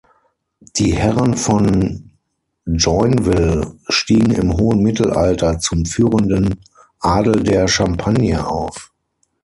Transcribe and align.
Die 0.77 0.95
Herren 0.95 1.37
von 1.37 2.09
Joinville 2.65 3.75
stiegen 3.87 4.31
im 4.31 4.57
hohen 4.57 4.81
Mittelalter 4.81 5.59
zum 5.59 5.85
führenden 5.85 6.59
Adel 6.99 7.43
der 7.43 7.67
Champagne 7.67 8.47
auf. 8.47 8.91